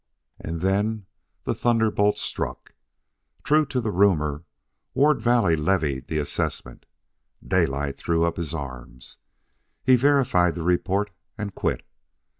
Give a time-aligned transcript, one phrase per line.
[0.39, 1.05] And then
[1.43, 2.73] the thunderbolt struck.
[3.43, 4.43] True to the rumor,
[4.95, 6.87] Ward Valley levied the assessment.
[7.47, 9.17] Daylight threw up his arms.
[9.83, 11.85] He verified the report and quit.